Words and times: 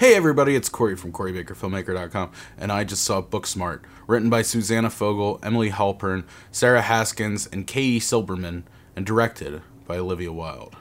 Hey 0.00 0.14
everybody, 0.14 0.56
it's 0.56 0.70
Corey 0.70 0.96
from 0.96 1.12
CoreyBakerFilmmaker.com, 1.12 2.30
and 2.56 2.72
I 2.72 2.84
just 2.84 3.04
saw 3.04 3.20
Booksmart, 3.20 3.80
written 4.06 4.30
by 4.30 4.40
Susanna 4.40 4.88
Fogel, 4.88 5.38
Emily 5.42 5.68
Halpern, 5.68 6.24
Sarah 6.50 6.80
Haskins, 6.80 7.46
and 7.46 7.66
Katie 7.66 8.00
Silberman, 8.00 8.62
and 8.96 9.04
directed 9.04 9.60
by 9.86 9.98
Olivia 9.98 10.32
Wilde. 10.32 10.74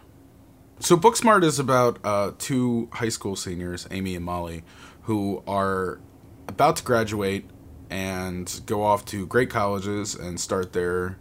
So 0.79 0.95
Booksmart 0.95 1.43
is 1.43 1.59
about 1.59 1.99
uh, 2.01 2.31
two 2.37 2.87
high 2.93 3.09
school 3.09 3.35
seniors, 3.35 3.89
Amy 3.91 4.15
and 4.15 4.23
Molly, 4.23 4.63
who 5.01 5.43
are 5.45 5.99
about 6.47 6.77
to 6.77 6.83
graduate 6.85 7.43
and 7.89 8.61
go 8.65 8.83
off 8.83 9.03
to 9.07 9.27
great 9.27 9.49
colleges 9.49 10.15
and 10.15 10.39
start 10.39 10.71
their 10.71 11.17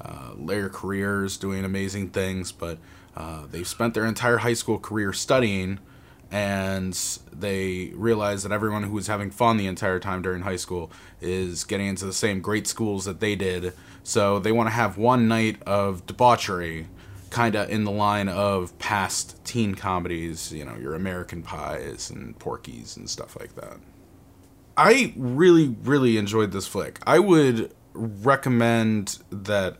uh, 0.00 0.32
careers 0.72 1.36
doing 1.36 1.66
amazing 1.66 2.08
things, 2.08 2.50
but 2.50 2.78
uh, 3.14 3.42
they've 3.50 3.68
spent 3.68 3.92
their 3.92 4.06
entire 4.06 4.38
high 4.38 4.54
school 4.54 4.78
career 4.78 5.12
studying 5.12 5.80
and 6.32 6.94
they 7.30 7.92
realize 7.94 8.42
that 8.42 8.52
everyone 8.52 8.84
who 8.84 8.92
was 8.92 9.06
having 9.06 9.30
fun 9.30 9.58
the 9.58 9.66
entire 9.66 9.98
time 9.98 10.22
during 10.22 10.42
high 10.42 10.56
school 10.56 10.90
is 11.20 11.62
getting 11.64 11.86
into 11.86 12.06
the 12.06 12.12
same 12.12 12.40
great 12.40 12.66
schools 12.66 13.04
that 13.04 13.20
they 13.20 13.36
did. 13.36 13.74
So 14.02 14.38
they 14.38 14.50
want 14.50 14.68
to 14.68 14.72
have 14.72 14.96
one 14.96 15.28
night 15.28 15.62
of 15.64 16.06
debauchery, 16.06 16.86
kind 17.28 17.54
of 17.54 17.68
in 17.68 17.84
the 17.84 17.90
line 17.90 18.30
of 18.30 18.76
past 18.78 19.44
teen 19.44 19.74
comedies, 19.74 20.50
you 20.50 20.64
know, 20.64 20.74
your 20.76 20.94
American 20.94 21.42
Pies 21.42 22.08
and 22.08 22.36
Porky's 22.38 22.96
and 22.96 23.10
stuff 23.10 23.38
like 23.38 23.54
that. 23.56 23.76
I 24.74 25.12
really, 25.16 25.76
really 25.82 26.16
enjoyed 26.16 26.52
this 26.52 26.66
flick. 26.66 26.98
I 27.06 27.18
would 27.18 27.74
recommend 27.92 29.18
that 29.28 29.76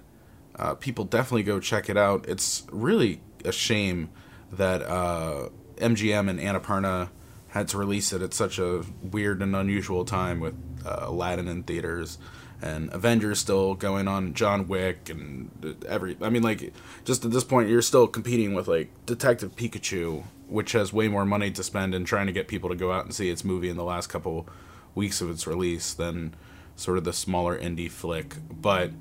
uh, 0.56 0.74
people 0.74 1.06
definitely 1.06 1.44
go 1.44 1.60
check 1.60 1.88
it 1.88 1.96
out. 1.96 2.28
It's 2.28 2.66
really 2.70 3.22
a 3.42 3.52
shame 3.52 4.10
that. 4.52 4.82
Uh, 4.82 5.48
MGM 5.82 6.30
and 6.30 6.38
Annapurna 6.38 7.10
had 7.48 7.68
to 7.68 7.78
release 7.78 8.12
it 8.12 8.22
at 8.22 8.32
such 8.32 8.58
a 8.58 8.82
weird 9.02 9.42
and 9.42 9.54
unusual 9.54 10.04
time 10.04 10.40
with 10.40 10.54
uh, 10.86 11.00
Aladdin 11.02 11.48
in 11.48 11.62
theaters 11.64 12.18
and 12.62 12.92
Avengers 12.94 13.40
still 13.40 13.74
going 13.74 14.06
on, 14.06 14.34
John 14.34 14.68
Wick 14.68 15.10
and 15.10 15.76
every. 15.86 16.16
I 16.22 16.30
mean, 16.30 16.42
like, 16.42 16.72
just 17.04 17.24
at 17.24 17.32
this 17.32 17.44
point, 17.44 17.68
you're 17.68 17.82
still 17.82 18.06
competing 18.06 18.54
with 18.54 18.68
like 18.68 18.88
Detective 19.04 19.56
Pikachu, 19.56 20.22
which 20.48 20.72
has 20.72 20.92
way 20.92 21.08
more 21.08 21.26
money 21.26 21.50
to 21.50 21.62
spend 21.62 21.94
in 21.94 22.04
trying 22.04 22.26
to 22.26 22.32
get 22.32 22.48
people 22.48 22.70
to 22.70 22.76
go 22.76 22.92
out 22.92 23.04
and 23.04 23.14
see 23.14 23.28
its 23.28 23.44
movie 23.44 23.68
in 23.68 23.76
the 23.76 23.84
last 23.84 24.06
couple 24.06 24.48
weeks 24.94 25.20
of 25.20 25.28
its 25.28 25.46
release 25.46 25.92
than 25.92 26.34
sort 26.76 26.98
of 26.98 27.04
the 27.04 27.12
smaller 27.12 27.58
indie 27.58 27.90
flick. 27.90 28.36
But 28.50 28.92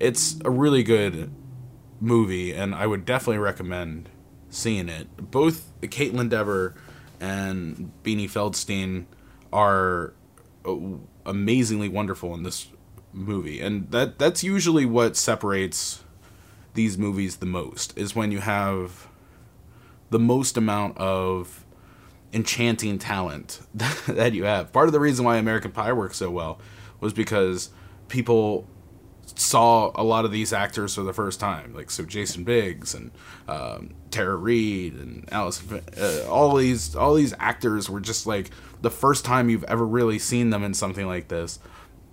it's 0.00 0.40
a 0.44 0.50
really 0.50 0.82
good 0.82 1.30
movie, 2.00 2.52
and 2.52 2.74
I 2.74 2.86
would 2.86 3.04
definitely 3.04 3.38
recommend 3.38 4.08
seeing 4.50 4.88
it. 4.88 5.30
Both 5.30 5.72
Kaitlyn 5.82 6.28
Dever 6.28 6.74
and 7.20 7.92
Beanie 8.04 8.30
Feldstein 8.30 9.06
are 9.52 10.12
uh, 10.66 10.76
amazingly 11.24 11.88
wonderful 11.88 12.34
in 12.34 12.42
this 12.42 12.68
movie, 13.12 13.60
and 13.60 13.90
that 13.90 14.18
that's 14.18 14.44
usually 14.44 14.84
what 14.84 15.16
separates 15.16 16.04
these 16.74 16.96
movies 16.96 17.36
the 17.36 17.46
most 17.46 17.96
is 17.98 18.14
when 18.14 18.30
you 18.30 18.40
have 18.40 19.08
the 20.10 20.18
most 20.18 20.56
amount 20.56 20.96
of 20.98 21.64
enchanting 22.32 22.98
talent 22.98 23.60
that 23.74 24.32
you 24.34 24.44
have. 24.44 24.72
Part 24.72 24.86
of 24.86 24.92
the 24.92 25.00
reason 25.00 25.24
why 25.24 25.36
American 25.36 25.72
Pie 25.72 25.92
works 25.92 26.18
so 26.18 26.30
well 26.30 26.58
was 27.00 27.12
because 27.12 27.70
people 28.08 28.66
saw 29.36 29.92
a 29.94 30.02
lot 30.02 30.24
of 30.24 30.32
these 30.32 30.52
actors 30.52 30.94
for 30.94 31.02
the 31.02 31.12
first 31.12 31.40
time, 31.40 31.74
like 31.74 31.90
so 31.90 32.04
Jason 32.04 32.44
Biggs 32.44 32.94
and 32.94 33.10
um, 33.48 33.94
Tara 34.10 34.36
Reid 34.36 34.94
and 34.94 35.28
Alice. 35.32 35.62
Uh, 35.70 36.26
all 36.28 36.56
these 36.56 36.94
all 36.94 37.14
these 37.14 37.34
actors 37.38 37.88
were 37.88 38.00
just 38.00 38.26
like 38.26 38.50
the 38.82 38.90
first 38.90 39.24
time 39.24 39.48
you've 39.48 39.64
ever 39.64 39.86
really 39.86 40.18
seen 40.18 40.50
them 40.50 40.64
in 40.64 40.74
something 40.74 41.06
like 41.06 41.28
this, 41.28 41.58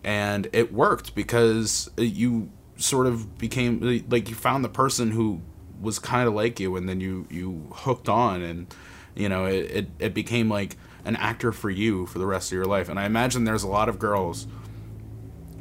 and 0.03 0.47
it 0.53 0.73
worked 0.73 1.15
because 1.15 1.89
you 1.97 2.49
sort 2.77 3.07
of 3.07 3.37
became 3.37 4.03
like 4.09 4.29
you 4.29 4.35
found 4.35 4.63
the 4.63 4.69
person 4.69 5.11
who 5.11 5.41
was 5.81 5.99
kind 5.99 6.27
of 6.27 6.33
like 6.33 6.59
you, 6.59 6.75
and 6.75 6.87
then 6.87 6.99
you 6.99 7.27
you 7.29 7.67
hooked 7.73 8.09
on, 8.09 8.41
and 8.41 8.73
you 9.15 9.29
know 9.29 9.45
it, 9.45 9.71
it 9.71 9.89
it 9.99 10.13
became 10.13 10.49
like 10.49 10.77
an 11.05 11.15
actor 11.15 11.51
for 11.51 11.69
you 11.69 12.05
for 12.05 12.19
the 12.19 12.25
rest 12.25 12.51
of 12.51 12.55
your 12.55 12.65
life. 12.65 12.89
And 12.89 12.99
I 12.99 13.05
imagine 13.05 13.45
there's 13.45 13.63
a 13.63 13.67
lot 13.67 13.87
of 13.87 13.97
girls 13.97 14.45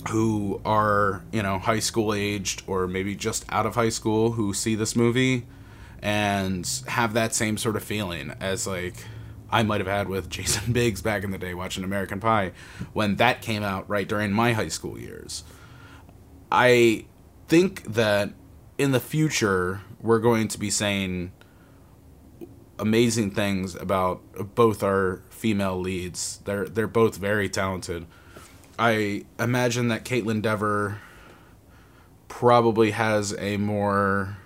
who 0.09 0.61
are 0.65 1.25
you 1.33 1.43
know 1.43 1.59
high 1.59 1.79
school 1.79 2.15
aged 2.15 2.63
or 2.67 2.87
maybe 2.87 3.15
just 3.15 3.45
out 3.49 3.67
of 3.67 3.75
high 3.75 3.89
school 3.89 4.33
who 4.33 4.53
see 4.53 4.75
this 4.75 4.97
movie 4.97 5.47
and 6.03 6.83
have 6.89 7.15
that 7.15 7.35
same 7.35 7.57
sort 7.57 7.77
of 7.77 7.83
feeling 7.83 8.33
as 8.41 8.67
like 8.67 8.95
I 9.51 9.63
might 9.63 9.81
have 9.81 9.87
had 9.87 10.09
with 10.09 10.29
Jason 10.37 10.73
Biggs 10.73 11.03
back 11.03 11.25
in 11.25 11.31
the 11.31 11.39
day 11.39 11.55
watching 11.55 11.85
American 11.85 12.21
Pie 12.21 12.53
when 12.93 13.17
that 13.17 13.43
came 13.43 13.63
out 13.63 13.89
right 13.89 14.09
during 14.09 14.33
my 14.33 14.53
high 14.53 14.69
school 14.69 14.99
years. 14.99 15.45
I 16.51 17.07
think 17.49 17.85
that 17.95 18.33
in 18.79 18.93
the 18.93 19.01
future 19.01 19.83
we're 20.01 20.19
going 20.19 20.49
to 20.49 20.59
be 20.59 20.71
saying 20.71 21.33
amazing 22.79 23.31
things 23.31 23.75
about 23.75 24.55
both 24.55 24.83
our 24.83 25.23
female 25.31 25.79
leads. 25.79 26.39
They're 26.45 26.67
they're 26.67 26.87
both 26.87 27.17
very 27.17 27.49
talented. 27.49 28.07
I 28.79 29.25
imagine 29.39 29.89
that 29.89 30.05
Kaitlyn 30.05 30.43
Dever 30.43 31.01
probably 32.29 32.91
has 32.91 33.35
a 33.39 33.57
more 33.57 34.37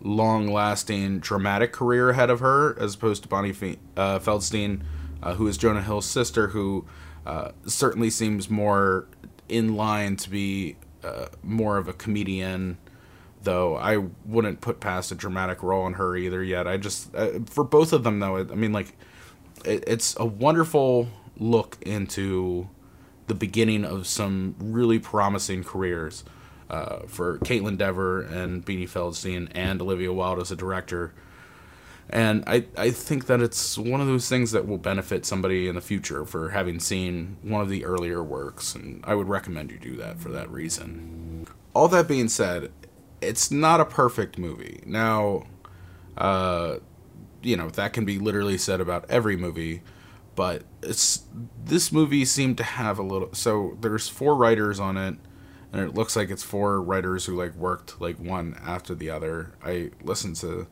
long-lasting 0.00 1.20
dramatic 1.20 1.72
career 1.72 2.10
ahead 2.10 2.30
of 2.30 2.40
her 2.40 2.78
as 2.78 2.94
opposed 2.94 3.22
to 3.22 3.28
Bonnie 3.28 3.50
uh, 3.96 4.18
Feldstein, 4.18 4.82
uh, 5.22 5.34
who 5.34 5.46
is 5.46 5.56
Jonah 5.56 5.82
Hill's 5.82 6.06
sister, 6.06 6.48
who 6.48 6.84
uh, 7.24 7.52
certainly 7.66 8.10
seems 8.10 8.50
more 8.50 9.06
in 9.48 9.76
line 9.76 10.16
to 10.16 10.30
be 10.30 10.76
uh, 11.02 11.26
more 11.42 11.78
of 11.78 11.88
a 11.88 11.92
comedian. 11.92 12.78
Though 13.42 13.76
I 13.76 13.98
wouldn't 14.24 14.62
put 14.62 14.80
past 14.80 15.12
a 15.12 15.14
dramatic 15.14 15.62
role 15.62 15.86
in 15.86 15.94
her 15.94 16.16
either 16.16 16.42
yet. 16.42 16.66
I 16.66 16.78
just 16.78 17.14
uh, 17.14 17.40
for 17.44 17.62
both 17.62 17.92
of 17.92 18.02
them 18.02 18.18
though, 18.18 18.38
I 18.38 18.42
mean 18.42 18.72
like 18.72 18.96
it, 19.66 19.84
it's 19.86 20.16
a 20.18 20.24
wonderful 20.24 21.08
look 21.36 21.76
into 21.82 22.70
the 23.26 23.34
beginning 23.34 23.84
of 23.84 24.06
some 24.06 24.54
really 24.58 24.98
promising 24.98 25.64
careers 25.64 26.24
uh, 26.70 27.00
for 27.06 27.38
Kaitlyn 27.38 27.78
Dever 27.78 28.22
and 28.22 28.64
Beanie 28.64 28.88
Feldstein 28.88 29.48
and 29.54 29.80
Olivia 29.80 30.12
Wilde 30.12 30.40
as 30.40 30.50
a 30.50 30.56
director. 30.56 31.14
And 32.10 32.44
I, 32.46 32.66
I 32.76 32.90
think 32.90 33.26
that 33.26 33.40
it's 33.40 33.78
one 33.78 34.00
of 34.00 34.06
those 34.06 34.28
things 34.28 34.52
that 34.52 34.68
will 34.68 34.78
benefit 34.78 35.24
somebody 35.24 35.68
in 35.68 35.74
the 35.74 35.80
future 35.80 36.24
for 36.26 36.50
having 36.50 36.78
seen 36.78 37.38
one 37.42 37.62
of 37.62 37.70
the 37.70 37.84
earlier 37.84 38.22
works, 38.22 38.74
and 38.74 39.02
I 39.04 39.14
would 39.14 39.28
recommend 39.28 39.70
you 39.70 39.78
do 39.78 39.96
that 39.96 40.18
for 40.18 40.28
that 40.28 40.50
reason. 40.50 41.46
All 41.72 41.88
that 41.88 42.06
being 42.06 42.28
said, 42.28 42.70
it's 43.22 43.50
not 43.50 43.80
a 43.80 43.86
perfect 43.86 44.38
movie. 44.38 44.82
Now, 44.84 45.44
uh, 46.18 46.76
you 47.42 47.56
know, 47.56 47.70
that 47.70 47.94
can 47.94 48.04
be 48.04 48.18
literally 48.18 48.58
said 48.58 48.80
about 48.80 49.06
every 49.08 49.36
movie 49.36 49.82
but 50.34 50.62
it's 50.82 51.24
this 51.64 51.92
movie 51.92 52.24
seemed 52.24 52.56
to 52.58 52.64
have 52.64 52.98
a 52.98 53.02
little 53.02 53.32
so 53.32 53.76
there's 53.80 54.08
four 54.08 54.34
writers 54.34 54.80
on 54.80 54.96
it 54.96 55.16
and 55.74 55.82
it 55.82 55.94
looks 55.94 56.14
like 56.14 56.30
it's 56.30 56.42
four 56.44 56.80
writers 56.80 57.24
who 57.24 57.34
like 57.34 57.52
worked 57.56 58.00
like 58.00 58.16
one 58.16 58.56
after 58.64 58.94
the 58.94 59.10
other. 59.10 59.54
I 59.64 59.90
listened 60.04 60.36
to 60.36 60.68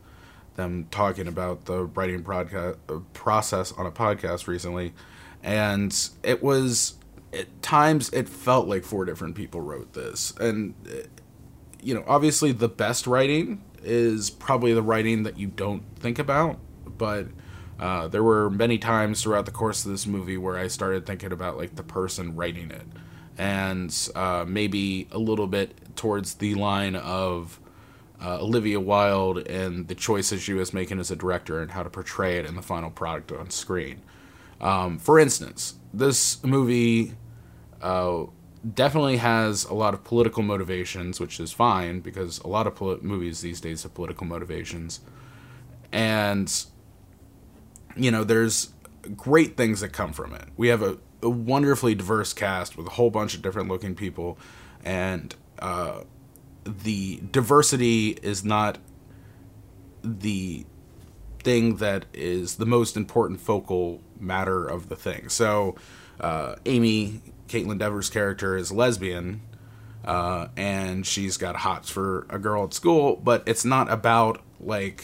them 0.55 0.87
talking 0.91 1.27
about 1.27 1.65
the 1.65 1.83
writing 1.83 2.25
uh, 2.25 2.73
process 3.11 3.73
on 3.73 3.85
a 3.85 3.91
podcast 3.91 4.47
recently 4.47 4.93
and 5.43 6.09
it 6.23 6.41
was 6.41 6.95
at 7.33 7.61
times 7.61 8.11
it 8.11 8.29
felt 8.29 8.69
like 8.69 8.85
four 8.85 9.03
different 9.03 9.35
people 9.35 9.59
wrote 9.59 9.91
this. 9.91 10.33
And 10.39 10.73
uh, 10.87 11.07
you 11.81 11.93
know 11.93 12.05
obviously 12.07 12.53
the 12.53 12.69
best 12.69 13.05
writing 13.05 13.61
is 13.83 14.29
probably 14.29 14.73
the 14.73 14.81
writing 14.81 15.23
that 15.23 15.37
you 15.37 15.47
don't 15.47 15.83
think 15.99 16.17
about 16.17 16.59
but 16.97 17.27
uh, 17.79 18.07
there 18.07 18.23
were 18.23 18.49
many 18.49 18.77
times 18.77 19.21
throughout 19.23 19.45
the 19.45 19.51
course 19.51 19.85
of 19.85 19.91
this 19.91 20.05
movie 20.05 20.37
where 20.37 20.57
I 20.57 20.67
started 20.67 21.05
thinking 21.05 21.31
about 21.31 21.57
like 21.57 21.75
the 21.75 21.83
person 21.83 22.35
writing 22.35 22.71
it, 22.71 22.85
and 23.37 24.09
uh, 24.15 24.45
maybe 24.47 25.07
a 25.11 25.17
little 25.17 25.47
bit 25.47 25.95
towards 25.95 26.35
the 26.35 26.55
line 26.55 26.95
of 26.95 27.59
uh, 28.23 28.39
Olivia 28.39 28.79
Wilde 28.79 29.39
and 29.47 29.87
the 29.87 29.95
choices 29.95 30.41
she 30.41 30.53
was 30.53 30.73
making 30.73 30.99
as 30.99 31.11
a 31.11 31.15
director 31.15 31.61
and 31.61 31.71
how 31.71 31.83
to 31.83 31.89
portray 31.89 32.37
it 32.37 32.45
in 32.45 32.55
the 32.55 32.61
final 32.61 32.89
product 32.89 33.31
on 33.31 33.49
screen. 33.49 34.01
Um, 34.61 34.97
for 34.97 35.19
instance, 35.19 35.75
this 35.93 36.41
movie 36.43 37.13
uh, 37.81 38.23
definitely 38.73 39.17
has 39.17 39.65
a 39.65 39.73
lot 39.73 39.93
of 39.93 40.03
political 40.05 40.41
motivations, 40.41 41.19
which 41.19 41.39
is 41.39 41.51
fine 41.51 41.99
because 41.99 42.39
a 42.39 42.47
lot 42.47 42.65
of 42.65 43.03
movies 43.03 43.41
these 43.41 43.59
days 43.59 43.83
have 43.83 43.93
political 43.93 44.25
motivations, 44.25 45.01
and 45.91 46.65
you 47.95 48.11
know, 48.11 48.23
there's 48.23 48.73
great 49.15 49.57
things 49.57 49.81
that 49.81 49.89
come 49.89 50.13
from 50.13 50.33
it. 50.33 50.45
We 50.57 50.69
have 50.69 50.81
a, 50.81 50.97
a 51.21 51.29
wonderfully 51.29 51.95
diverse 51.95 52.33
cast 52.33 52.77
with 52.77 52.87
a 52.87 52.91
whole 52.91 53.09
bunch 53.09 53.33
of 53.33 53.41
different 53.41 53.69
looking 53.69 53.95
people, 53.95 54.37
and 54.83 55.35
uh, 55.59 56.01
the 56.65 57.21
diversity 57.31 58.17
is 58.21 58.43
not 58.43 58.77
the 60.03 60.65
thing 61.39 61.77
that 61.77 62.05
is 62.13 62.55
the 62.55 62.65
most 62.65 62.95
important 62.97 63.39
focal 63.39 64.01
matter 64.19 64.65
of 64.65 64.89
the 64.89 64.95
thing. 64.95 65.29
So, 65.29 65.75
uh, 66.19 66.55
Amy, 66.65 67.21
Kaitlyn 67.47 67.79
Dever's 67.79 68.09
character, 68.09 68.55
is 68.55 68.71
lesbian, 68.71 69.41
uh, 70.05 70.47
and 70.57 71.05
she's 71.05 71.37
got 71.37 71.57
hots 71.57 71.89
for 71.89 72.25
a 72.29 72.39
girl 72.39 72.63
at 72.63 72.73
school, 72.73 73.17
but 73.17 73.43
it's 73.45 73.65
not 73.65 73.91
about 73.91 74.41
like 74.59 75.03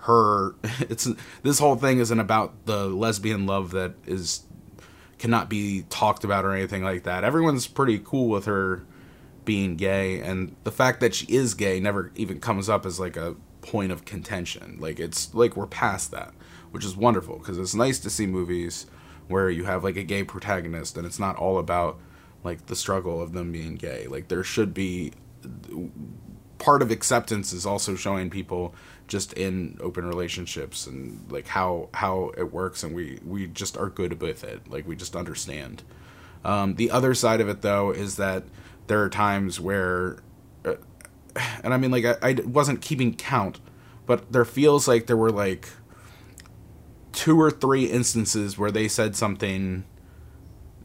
her. 0.00 0.54
It's 0.80 1.08
this 1.42 1.58
whole 1.58 1.76
thing 1.76 1.98
isn't 1.98 2.20
about 2.20 2.66
the 2.66 2.86
lesbian 2.86 3.46
love 3.46 3.72
that 3.72 3.94
is 4.06 4.44
cannot 5.18 5.48
be 5.48 5.84
talked 5.90 6.24
about 6.24 6.44
or 6.44 6.54
anything 6.54 6.84
like 6.84 7.02
that. 7.02 7.24
Everyone's 7.24 7.66
pretty 7.66 7.98
cool 7.98 8.28
with 8.28 8.44
her 8.44 8.84
being 9.44 9.76
gay, 9.76 10.20
and 10.20 10.54
the 10.64 10.70
fact 10.70 11.00
that 11.00 11.14
she 11.14 11.26
is 11.26 11.54
gay 11.54 11.80
never 11.80 12.12
even 12.14 12.38
comes 12.38 12.68
up 12.68 12.86
as 12.86 13.00
like 13.00 13.16
a 13.16 13.34
point 13.60 13.92
of 13.92 14.04
contention. 14.04 14.78
Like 14.80 15.00
it's 15.00 15.34
like 15.34 15.56
we're 15.56 15.66
past 15.66 16.10
that, 16.12 16.32
which 16.70 16.84
is 16.84 16.96
wonderful 16.96 17.38
because 17.38 17.58
it's 17.58 17.74
nice 17.74 17.98
to 18.00 18.10
see 18.10 18.26
movies 18.26 18.86
where 19.26 19.50
you 19.50 19.64
have 19.64 19.84
like 19.84 19.96
a 19.96 20.02
gay 20.02 20.24
protagonist 20.24 20.96
and 20.96 21.06
it's 21.06 21.18
not 21.18 21.36
all 21.36 21.58
about 21.58 21.98
like 22.44 22.66
the 22.66 22.76
struggle 22.76 23.20
of 23.20 23.32
them 23.32 23.52
being 23.52 23.74
gay. 23.74 24.06
Like 24.06 24.28
there 24.28 24.44
should 24.44 24.72
be 24.72 25.12
part 26.58 26.82
of 26.82 26.90
acceptance 26.90 27.52
is 27.52 27.66
also 27.66 27.94
showing 27.94 28.30
people 28.30 28.74
just 29.08 29.32
in 29.32 29.78
open 29.80 30.06
relationships 30.06 30.86
and 30.86 31.24
like 31.30 31.48
how 31.48 31.88
how 31.94 32.32
it 32.36 32.52
works 32.52 32.82
and 32.82 32.94
we 32.94 33.18
we 33.24 33.46
just 33.46 33.76
are 33.76 33.88
good 33.88 34.20
with 34.20 34.44
it. 34.44 34.70
Like 34.70 34.86
we 34.86 34.94
just 34.96 35.16
understand. 35.16 35.82
Um, 36.44 36.76
the 36.76 36.90
other 36.90 37.14
side 37.14 37.40
of 37.40 37.48
it 37.48 37.62
though 37.62 37.90
is 37.90 38.16
that 38.16 38.44
there 38.86 39.02
are 39.02 39.08
times 39.08 39.60
where 39.60 40.18
uh, 40.64 40.74
and 41.62 41.74
i 41.74 41.76
mean 41.76 41.90
like 41.90 42.04
I, 42.04 42.16
I 42.22 42.32
wasn't 42.44 42.80
keeping 42.80 43.14
count 43.14 43.60
but 44.06 44.32
there 44.32 44.44
feels 44.46 44.88
like 44.88 45.06
there 45.06 45.16
were 45.16 45.30
like 45.30 45.68
two 47.12 47.40
or 47.40 47.50
three 47.50 47.84
instances 47.84 48.56
where 48.56 48.70
they 48.70 48.88
said 48.88 49.14
something 49.14 49.84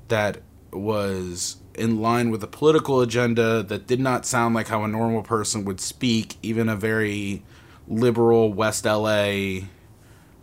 that 0.08 0.42
was 0.72 1.58
in 1.76 2.02
line 2.02 2.30
with 2.30 2.44
a 2.44 2.48
political 2.48 3.02
agenda 3.02 3.64
that 3.64 3.88
did 3.88 4.00
not 4.00 4.26
sound 4.26 4.54
like 4.54 4.68
how 4.68 4.84
a 4.84 4.88
normal 4.88 5.24
person 5.24 5.64
would 5.66 5.80
speak, 5.80 6.36
even 6.42 6.70
a 6.70 6.76
very 6.76 7.44
liberal 7.88 8.54
West 8.54 8.86
LA, 8.86 9.62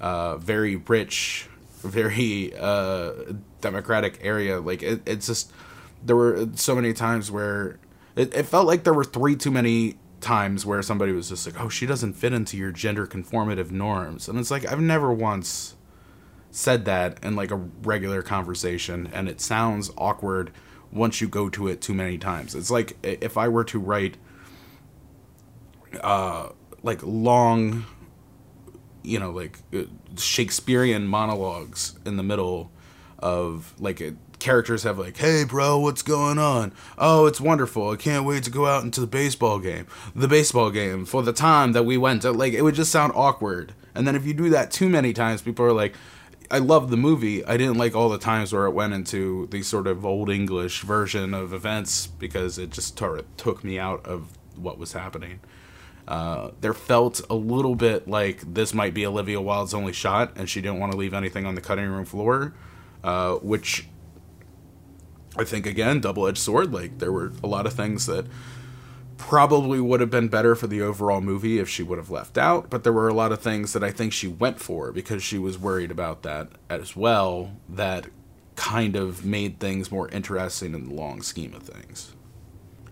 uh, 0.01 0.37
very 0.37 0.77
rich, 0.77 1.49
very 1.83 2.53
uh, 2.59 3.13
democratic 3.61 4.19
area. 4.23 4.61
Like 4.61 4.83
it, 4.83 5.03
it's 5.07 5.27
just 5.27 5.53
there 6.05 6.17
were 6.17 6.49
so 6.55 6.75
many 6.75 6.93
times 6.93 7.31
where 7.31 7.79
it, 8.17 8.35
it 8.35 8.45
felt 8.45 8.67
like 8.67 8.85
there 8.85 8.95
were 8.95 9.05
three 9.05 9.37
too 9.37 9.51
many 9.51 9.99
times 10.21 10.67
where 10.67 10.83
somebody 10.83 11.13
was 11.13 11.29
just 11.29 11.47
like, 11.47 11.61
"Oh, 11.61 11.69
she 11.69 11.87
doesn't 11.87 12.15
fit 12.15 12.33
into 12.33 12.57
your 12.57 12.73
gender 12.73 13.07
conformative 13.07 13.71
norms," 13.71 14.29
and 14.29 14.39
it's 14.39 14.51
like 14.51 14.71
I've 14.71 14.81
never 14.81 15.13
once 15.13 15.77
said 16.51 16.85
that 16.85 17.23
in 17.23 17.37
like 17.37 17.51
a 17.51 17.57
regular 17.57 18.23
conversation, 18.23 19.09
and 19.13 19.29
it 19.29 19.41
sounds 19.41 19.91
awkward 19.97 20.51
once 20.93 21.21
you 21.21 21.29
go 21.29 21.49
to 21.49 21.69
it 21.69 21.81
too 21.81 21.95
many 21.95 22.19
times. 22.19 22.55
It's 22.55 22.71
like 22.71 22.97
if 23.03 23.37
I 23.39 23.49
were 23.49 23.65
to 23.65 23.79
write 23.79 24.17
uh 26.03 26.51
like 26.83 27.03
long 27.03 27.85
you 29.03 29.19
know 29.19 29.31
like 29.31 29.59
uh, 29.75 29.83
Shakespearean 30.17 31.07
monologues 31.07 31.99
in 32.05 32.17
the 32.17 32.23
middle 32.23 32.71
of 33.19 33.75
like 33.79 34.01
it, 34.01 34.17
characters 34.39 34.83
have 34.85 34.99
like 34.99 35.19
hey 35.19 35.45
bro 35.45 35.79
what's 35.79 36.03
going 36.03 36.39
on 36.39 36.73
oh 36.97 37.27
it's 37.27 37.41
wonderful 37.41 37.91
i 37.91 37.97
can't 37.97 38.25
wait 38.25 38.43
to 38.43 38.51
go 38.51 38.65
out 38.65 38.83
into 38.83 39.01
the 39.01 39.07
baseball 39.07 39.59
game 39.59 39.87
the 40.15 40.27
baseball 40.27 40.71
game 40.71 41.05
for 41.05 41.23
the 41.23 41.33
time 41.33 41.73
that 41.73 41.85
we 41.85 41.99
went 41.99 42.23
to 42.23 42.33
like 42.33 42.55
it 42.55 42.63
would 42.63 42.75
just 42.75 42.91
sound 42.91 43.13
awkward 43.15 43.75
and 43.95 44.07
then 44.07 44.17
if 44.17 44.25
you 44.25 44.33
do 44.33 44.49
that 44.49 44.71
too 44.71 44.89
many 44.89 45.13
times 45.13 45.43
people 45.43 45.65
are 45.65 45.73
like 45.73 45.95
I 46.53 46.59
love 46.59 46.91
the 46.91 46.97
movie. 46.97 47.45
I 47.45 47.57
didn't 47.57 47.77
like 47.77 47.95
all 47.95 48.09
the 48.09 48.19
times 48.19 48.53
where 48.53 48.67
it 48.67 48.73
went 48.73 48.93
into 48.93 49.47
the 49.53 49.63
sort 49.63 49.87
of 49.87 50.05
old 50.05 50.29
English 50.29 50.83
version 50.83 51.33
of 51.33 51.53
events 51.53 52.09
because 52.09 52.59
it 52.59 52.71
just 52.71 52.99
t- 52.99 53.07
took 53.37 53.63
me 53.63 53.79
out 53.79 54.05
of 54.05 54.37
what 54.57 54.77
was 54.77 54.93
happening. 54.93 55.39
Uh, 56.09 56.51
there 56.61 56.75
felt 56.75 57.21
a 57.31 57.35
little 57.35 57.75
bit 57.75 58.09
like 58.09 58.55
this 58.55 58.75
might 58.75 58.95
be 58.95 59.07
Olivia 59.07 59.41
Wilde's 59.41 59.75
only 59.75 59.93
shot, 59.93 60.33
and 60.37 60.49
she 60.49 60.61
didn't 60.61 60.81
want 60.81 60.93
to 60.93 60.99
leave 60.99 61.15
anything 61.15 61.47
on 61.47 61.55
the 61.55 61.61
cutting 61.61 61.87
room 61.87 62.05
floor, 62.05 62.55
uh, 63.05 63.35
which 63.37 63.87
I 65.37 65.45
think 65.45 65.67
again 65.67 66.01
double 66.01 66.27
edged 66.27 66.39
sword. 66.39 66.73
Like 66.73 66.99
there 66.99 67.13
were 67.13 67.33
a 67.43 67.47
lot 67.47 67.67
of 67.67 67.75
things 67.75 68.07
that 68.07 68.27
probably 69.17 69.81
would 69.81 70.01
have 70.01 70.11
been 70.11 70.29
better 70.29 70.55
for 70.55 70.67
the 70.67 70.81
overall 70.81 71.21
movie 71.21 71.59
if 71.59 71.69
she 71.69 71.83
would 71.83 71.99
have 71.99 72.11
left 72.11 72.39
out, 72.39 72.71
but 72.71 72.85
there 72.85 72.93
were 72.93 73.07
a 73.07 73.15
lot 73.15 73.31
of 73.33 73.41
things 73.41 73.75
that 73.75 73.85
I 73.85 73.91
think 73.91 74.13
she 74.13 74.27
went 74.27 74.59
for 74.59 74.91
because 74.93 75.23
she 75.23 75.39
was 75.39 75.59
worried 75.59 75.91
about 75.91 76.23
that 76.23 76.49
as 76.71 76.97
well 76.97 77.53
that 77.69 78.07
kind 78.57 78.97
of 78.97 79.25
made 79.25 79.61
things 79.61 79.93
more 79.93 80.09
interesting 80.09 80.75
in 80.75 80.89
the 80.89 80.95
long 80.95 81.23
scheme 81.23 81.55
of 81.55 81.63
things. 81.63 82.15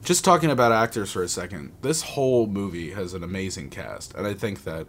Just 0.02 0.24
talking 0.24 0.50
about 0.50 0.72
actors 0.72 1.12
for 1.12 1.22
a 1.22 1.28
second, 1.28 1.72
this 1.82 2.02
whole 2.02 2.46
movie 2.46 2.92
has 2.92 3.14
an 3.14 3.22
amazing 3.22 3.70
cast, 3.70 4.14
and 4.14 4.26
I 4.26 4.34
think 4.34 4.64
that 4.64 4.86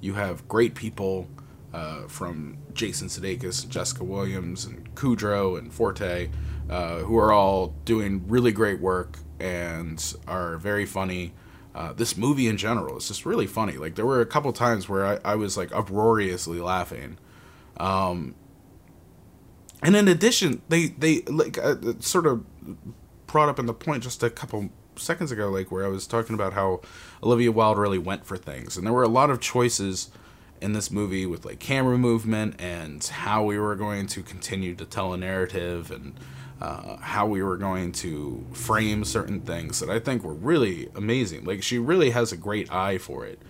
you 0.00 0.14
have 0.14 0.46
great 0.46 0.74
people 0.74 1.28
uh, 1.72 2.02
from 2.06 2.58
Jason 2.74 3.08
Sudeikis, 3.08 3.68
Jessica 3.68 4.04
Williams, 4.04 4.64
and 4.64 4.94
Kudrow 4.94 5.58
and 5.58 5.72
Forte, 5.72 6.28
uh, 6.68 6.98
who 6.98 7.16
are 7.16 7.32
all 7.32 7.74
doing 7.84 8.24
really 8.28 8.52
great 8.52 8.80
work 8.80 9.18
and 9.40 10.14
are 10.28 10.58
very 10.58 10.86
funny. 10.86 11.32
Uh, 11.74 11.92
this 11.92 12.16
movie 12.16 12.46
in 12.46 12.56
general 12.56 12.98
is 12.98 13.08
just 13.08 13.24
really 13.24 13.46
funny. 13.46 13.78
Like 13.78 13.94
there 13.94 14.06
were 14.06 14.20
a 14.20 14.26
couple 14.26 14.52
times 14.52 14.88
where 14.88 15.06
I, 15.06 15.18
I 15.24 15.34
was 15.36 15.56
like 15.56 15.74
uproariously 15.74 16.60
laughing. 16.60 17.18
Um, 17.78 18.34
and 19.82 19.96
in 19.96 20.06
addition, 20.06 20.62
they 20.68 20.88
they 20.88 21.22
like 21.22 21.58
uh, 21.58 21.76
sort 21.98 22.26
of 22.26 22.44
brought 23.32 23.48
up 23.48 23.58
in 23.58 23.66
the 23.66 23.74
point 23.74 24.04
just 24.04 24.22
a 24.22 24.30
couple 24.30 24.70
seconds 24.94 25.32
ago, 25.32 25.48
like 25.48 25.72
where 25.72 25.84
I 25.84 25.88
was 25.88 26.06
talking 26.06 26.34
about 26.34 26.52
how 26.52 26.82
Olivia 27.22 27.50
Wilde 27.50 27.78
really 27.78 27.98
went 27.98 28.24
for 28.24 28.36
things, 28.36 28.76
and 28.76 28.86
there 28.86 28.92
were 28.92 29.02
a 29.02 29.08
lot 29.08 29.30
of 29.30 29.40
choices 29.40 30.10
in 30.60 30.74
this 30.74 30.90
movie 30.90 31.26
with 31.26 31.44
like 31.44 31.58
camera 31.58 31.98
movement 31.98 32.54
and 32.60 33.02
how 33.02 33.42
we 33.42 33.58
were 33.58 33.74
going 33.74 34.06
to 34.06 34.22
continue 34.22 34.74
to 34.76 34.84
tell 34.84 35.12
a 35.12 35.16
narrative 35.16 35.90
and 35.90 36.14
uh, 36.60 36.96
how 36.98 37.26
we 37.26 37.42
were 37.42 37.56
going 37.56 37.90
to 37.90 38.46
frame 38.52 39.04
certain 39.04 39.40
things 39.40 39.80
that 39.80 39.90
I 39.90 39.98
think 39.98 40.22
were 40.22 40.32
really 40.32 40.88
amazing. 40.94 41.44
Like 41.44 41.64
she 41.64 41.78
really 41.78 42.10
has 42.10 42.30
a 42.30 42.36
great 42.36 42.72
eye 42.72 42.98
for 42.98 43.26
it. 43.26 43.40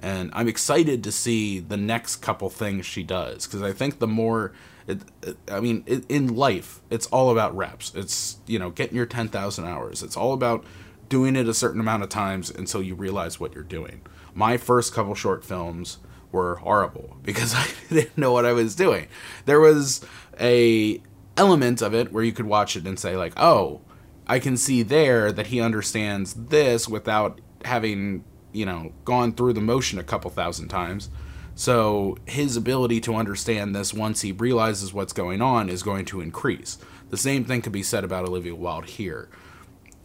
And 0.00 0.30
I'm 0.34 0.48
excited 0.48 1.04
to 1.04 1.12
see 1.12 1.60
the 1.60 1.76
next 1.76 2.16
couple 2.16 2.50
things 2.50 2.84
she 2.84 3.04
does 3.04 3.46
because 3.46 3.62
I 3.62 3.72
think 3.72 4.00
the 4.00 4.08
more 4.08 4.52
it, 4.86 5.00
it, 5.22 5.36
I 5.50 5.60
mean, 5.60 5.82
it, 5.86 6.04
in 6.08 6.36
life, 6.36 6.80
it's 6.90 7.06
all 7.08 7.30
about 7.30 7.56
reps. 7.56 7.92
It's, 7.94 8.38
you 8.46 8.58
know, 8.58 8.70
getting 8.70 8.96
your 8.96 9.06
10,000 9.06 9.64
hours. 9.64 10.02
It's 10.02 10.16
all 10.16 10.32
about 10.32 10.64
doing 11.08 11.36
it 11.36 11.48
a 11.48 11.54
certain 11.54 11.80
amount 11.80 12.02
of 12.02 12.08
times 12.08 12.50
until 12.50 12.82
you 12.82 12.94
realize 12.94 13.38
what 13.40 13.54
you're 13.54 13.64
doing. 13.64 14.02
My 14.34 14.56
first 14.56 14.92
couple 14.94 15.14
short 15.14 15.44
films 15.44 15.98
were 16.32 16.56
horrible 16.56 17.16
because 17.24 17.54
I 17.54 17.66
didn't 17.88 18.18
know 18.18 18.32
what 18.32 18.44
I 18.44 18.52
was 18.52 18.74
doing. 18.74 19.08
There 19.44 19.60
was 19.60 20.04
a 20.40 21.00
element 21.36 21.82
of 21.82 21.94
it 21.94 22.12
where 22.12 22.24
you 22.24 22.32
could 22.32 22.46
watch 22.46 22.76
it 22.76 22.86
and 22.86 22.98
say 22.98 23.16
like, 23.16 23.34
"Oh, 23.36 23.80
I 24.26 24.38
can 24.38 24.56
see 24.56 24.82
there 24.82 25.32
that 25.32 25.48
he 25.48 25.60
understands 25.60 26.34
this 26.34 26.88
without 26.88 27.40
having, 27.64 28.24
you 28.52 28.66
know, 28.66 28.92
gone 29.04 29.32
through 29.32 29.52
the 29.52 29.60
motion 29.60 29.98
a 29.98 30.04
couple 30.04 30.30
thousand 30.30 30.68
times." 30.68 31.10
So 31.56 32.18
his 32.26 32.54
ability 32.56 33.00
to 33.00 33.16
understand 33.16 33.74
this 33.74 33.92
once 33.94 34.20
he 34.20 34.30
realizes 34.30 34.92
what's 34.92 35.14
going 35.14 35.40
on 35.40 35.70
is 35.70 35.82
going 35.82 36.04
to 36.06 36.20
increase. 36.20 36.76
The 37.08 37.16
same 37.16 37.44
thing 37.44 37.62
could 37.62 37.72
be 37.72 37.82
said 37.82 38.04
about 38.04 38.28
Olivia 38.28 38.54
Wilde 38.54 38.84
here. 38.84 39.30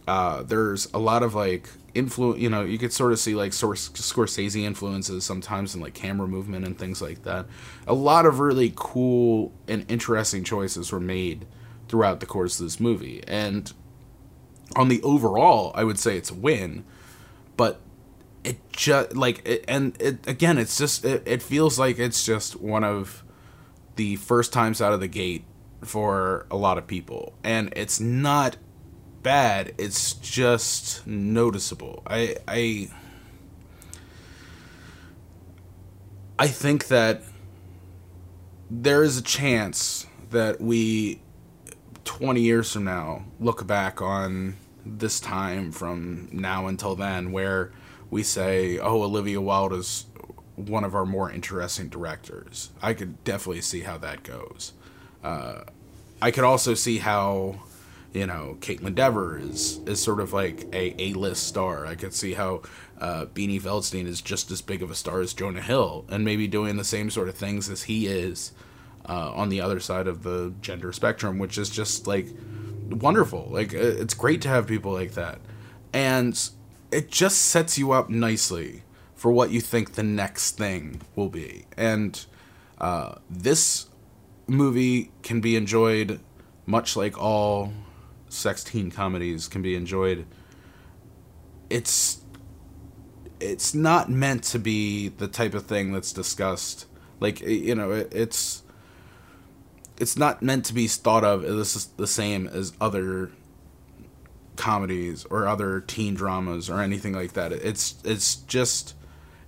Uh, 0.08 0.42
there's 0.42 0.90
a 0.94 0.98
lot 0.98 1.22
of 1.22 1.34
like 1.34 1.68
influence. 1.92 2.40
You 2.40 2.48
know, 2.48 2.62
you 2.64 2.78
could 2.78 2.92
sort 2.92 3.12
of 3.12 3.18
see 3.18 3.34
like 3.34 3.52
Scorsese 3.52 4.62
influences 4.62 5.24
sometimes 5.24 5.74
in 5.74 5.82
like 5.82 5.92
camera 5.92 6.26
movement 6.26 6.64
and 6.64 6.76
things 6.78 7.02
like 7.02 7.22
that. 7.24 7.46
A 7.86 7.94
lot 7.94 8.24
of 8.24 8.40
really 8.40 8.72
cool 8.74 9.52
and 9.68 9.88
interesting 9.90 10.44
choices 10.44 10.90
were 10.90 11.00
made 11.00 11.46
throughout 11.86 12.20
the 12.20 12.26
course 12.26 12.58
of 12.58 12.64
this 12.64 12.80
movie, 12.80 13.22
and 13.28 13.74
on 14.74 14.88
the 14.88 15.02
overall, 15.02 15.70
I 15.74 15.84
would 15.84 15.98
say 15.98 16.16
it's 16.16 16.30
a 16.30 16.34
win. 16.34 16.84
But 17.58 17.78
it 18.44 18.58
just 18.72 19.16
like 19.16 19.46
it, 19.46 19.64
and 19.68 20.00
it 20.00 20.26
again, 20.26 20.58
it's 20.58 20.76
just 20.76 21.04
it, 21.04 21.22
it 21.26 21.42
feels 21.42 21.78
like 21.78 21.98
it's 21.98 22.24
just 22.24 22.60
one 22.60 22.84
of 22.84 23.22
the 23.96 24.16
first 24.16 24.52
times 24.52 24.80
out 24.80 24.92
of 24.92 25.00
the 25.00 25.08
gate 25.08 25.44
for 25.82 26.46
a 26.50 26.56
lot 26.56 26.78
of 26.78 26.86
people, 26.86 27.34
and 27.44 27.72
it's 27.76 28.00
not 28.00 28.56
bad. 29.22 29.74
It's 29.78 30.14
just 30.14 31.06
noticeable. 31.06 32.02
I 32.06 32.36
I 32.48 32.90
I 36.38 36.48
think 36.48 36.88
that 36.88 37.22
there 38.70 39.04
is 39.04 39.18
a 39.18 39.22
chance 39.22 40.06
that 40.30 40.60
we 40.60 41.20
20 42.04 42.40
years 42.40 42.72
from 42.72 42.84
now 42.84 43.24
look 43.38 43.66
back 43.66 44.00
on 44.00 44.56
this 44.84 45.20
time 45.20 45.70
from 45.70 46.28
now 46.32 46.66
until 46.66 46.96
then 46.96 47.30
where 47.30 47.70
we 48.12 48.22
say 48.22 48.78
oh 48.78 49.02
Olivia 49.02 49.40
Wilde 49.40 49.72
is 49.72 50.04
one 50.54 50.84
of 50.84 50.94
our 50.94 51.06
more 51.06 51.32
interesting 51.32 51.88
directors. 51.88 52.70
I 52.82 52.92
could 52.92 53.24
definitely 53.24 53.62
see 53.62 53.80
how 53.80 53.96
that 53.98 54.22
goes. 54.22 54.74
Uh, 55.24 55.62
I 56.20 56.30
could 56.30 56.44
also 56.44 56.74
see 56.74 56.98
how, 56.98 57.60
you 58.12 58.26
know, 58.26 58.58
Kaitlyn 58.60 58.94
Dever 58.94 59.38
is 59.38 59.80
is 59.86 60.00
sort 60.02 60.20
of 60.20 60.34
like 60.34 60.66
a 60.74 60.94
A 61.02 61.14
list 61.14 61.46
star. 61.46 61.86
I 61.86 61.94
could 61.94 62.12
see 62.12 62.34
how 62.34 62.62
uh, 63.00 63.24
Beanie 63.26 63.60
Feldstein 63.60 64.06
is 64.06 64.20
just 64.20 64.50
as 64.50 64.60
big 64.60 64.82
of 64.82 64.90
a 64.90 64.94
star 64.94 65.20
as 65.20 65.32
Jonah 65.32 65.62
Hill, 65.62 66.04
and 66.10 66.22
maybe 66.22 66.46
doing 66.46 66.76
the 66.76 66.84
same 66.84 67.10
sort 67.10 67.30
of 67.30 67.34
things 67.34 67.70
as 67.70 67.84
he 67.84 68.06
is 68.06 68.52
uh, 69.08 69.32
on 69.32 69.48
the 69.48 69.62
other 69.62 69.80
side 69.80 70.06
of 70.06 70.22
the 70.22 70.52
gender 70.60 70.92
spectrum, 70.92 71.38
which 71.38 71.56
is 71.56 71.70
just 71.70 72.06
like 72.06 72.28
wonderful. 72.90 73.48
Like 73.50 73.72
it's 73.72 74.14
great 74.14 74.42
to 74.42 74.48
have 74.48 74.66
people 74.66 74.92
like 74.92 75.12
that, 75.14 75.40
and 75.94 76.38
it 76.92 77.10
just 77.10 77.38
sets 77.38 77.78
you 77.78 77.92
up 77.92 78.10
nicely 78.10 78.82
for 79.14 79.32
what 79.32 79.50
you 79.50 79.60
think 79.60 79.94
the 79.94 80.02
next 80.02 80.58
thing 80.58 81.00
will 81.16 81.28
be. 81.28 81.64
And 81.76 82.24
uh, 82.78 83.16
this 83.30 83.86
movie 84.46 85.10
can 85.22 85.40
be 85.40 85.56
enjoyed 85.56 86.20
much 86.66 86.96
like 86.96 87.18
all 87.18 87.72
sex 88.28 88.64
teen 88.64 88.90
comedies 88.90 89.48
can 89.48 89.62
be 89.62 89.74
enjoyed. 89.74 90.26
It's 91.70 92.20
it's 93.40 93.74
not 93.74 94.08
meant 94.08 94.44
to 94.44 94.58
be 94.58 95.08
the 95.08 95.26
type 95.26 95.54
of 95.54 95.66
thing 95.66 95.92
that's 95.92 96.12
discussed. 96.12 96.86
Like 97.20 97.40
you 97.40 97.74
know, 97.74 97.90
it, 97.92 98.12
it's 98.12 98.62
it's 99.98 100.16
not 100.16 100.42
meant 100.42 100.64
to 100.66 100.74
be 100.74 100.86
thought 100.88 101.24
of 101.24 101.44
as 101.44 101.86
the 101.96 102.06
same 102.06 102.46
as 102.48 102.72
other 102.80 103.30
comedies 104.62 105.24
or 105.24 105.48
other 105.48 105.80
teen 105.80 106.14
dramas 106.14 106.70
or 106.70 106.80
anything 106.80 107.12
like 107.12 107.32
that. 107.32 107.50
It's 107.52 107.96
it's 108.04 108.36
just 108.36 108.94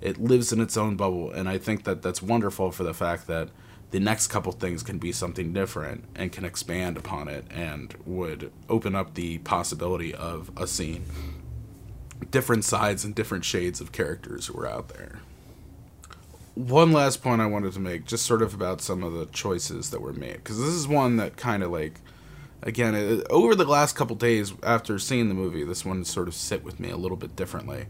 it 0.00 0.21
lives 0.21 0.52
in 0.52 0.61
its 0.61 0.76
own 0.76 0.97
bubble, 0.97 1.30
and 1.30 1.49
I 1.49 1.56
think 1.56 1.85
that 1.85 2.02
that's 2.02 2.21
wonderful 2.21 2.73
for 2.73 2.83
the 2.83 2.92
fact 2.92 3.28
that 3.28 3.50
the 3.92 4.00
next 4.00 4.26
couple 4.26 4.50
things 4.50 4.83
can 4.83 4.99
be 4.99 5.12
something 5.12 5.52
different 5.52 6.02
and 6.16 6.33
can 6.33 6.44
expand 6.44 6.97
upon 6.97 7.28
it 7.28 7.44
and 7.49 7.94
would 8.04 8.50
open 8.68 8.97
up 8.97 9.14
the 9.14 9.38
possibility 9.38 10.12
of 10.12 10.50
a 10.56 10.66
scene. 10.66 11.04
Different 12.33 12.64
sides 12.64 13.04
and 13.04 13.14
different 13.14 13.44
shades 13.44 13.80
of 13.80 13.92
characters 13.92 14.47
who 14.47 14.59
are 14.59 14.66
out 14.66 14.88
there. 14.88 15.21
One 16.56 16.90
last 16.92 17.23
point 17.23 17.40
I 17.40 17.47
wanted 17.47 17.73
to 17.75 17.80
make, 17.80 18.04
just 18.04 18.26
sort 18.26 18.42
of 18.42 18.52
about 18.52 18.80
some 18.80 19.04
of 19.04 19.12
the 19.12 19.26
choices 19.26 19.90
that 19.90 20.00
were 20.00 20.12
made, 20.12 20.38
because 20.38 20.59
this 20.59 20.75
is 20.75 20.88
one 20.88 21.16
that 21.18 21.37
kind 21.37 21.62
of 21.62 21.71
like, 21.71 22.00
again, 22.64 23.23
over 23.30 23.54
the 23.54 23.64
last 23.64 23.94
couple 23.94 24.16
days 24.16 24.52
after 24.62 24.99
seeing 24.99 25.28
the 25.28 25.35
movie, 25.35 25.62
this 25.62 25.85
one 25.85 26.04
sort 26.04 26.26
of 26.26 26.35
sit 26.35 26.64
with 26.64 26.80
me 26.80 26.90
a 26.90 26.97
little 26.97 27.16
bit 27.16 27.37
differently, 27.37 27.87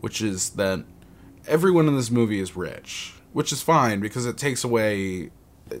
which 0.00 0.20
is 0.20 0.50
that 0.50 0.84
everyone 1.46 1.88
in 1.88 1.96
this 1.96 2.10
movie 2.10 2.40
is 2.40 2.56
rich, 2.56 3.14
which 3.32 3.52
is 3.52 3.62
fine 3.62 4.00
because 4.00 4.26
it 4.26 4.36
takes 4.36 4.64
away 4.64 5.30